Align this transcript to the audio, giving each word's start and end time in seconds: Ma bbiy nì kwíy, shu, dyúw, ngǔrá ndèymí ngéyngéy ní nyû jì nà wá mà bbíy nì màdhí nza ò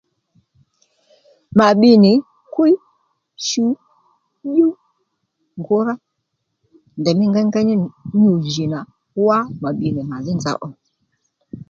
Ma 1.57 1.67
bbiy 1.75 1.97
nì 2.03 2.11
kwíy, 2.53 2.73
shu, 3.47 3.65
dyúw, 4.51 4.73
ngǔrá 5.59 5.93
ndèymí 6.99 7.25
ngéyngéy 7.27 7.65
ní 7.69 7.75
nyû 8.21 8.33
jì 8.51 8.65
nà 8.73 8.79
wá 9.25 9.37
mà 9.61 9.69
bbíy 9.73 9.91
nì 9.93 10.01
màdhí 10.09 10.31
nza 10.35 10.51
ò 10.67 10.67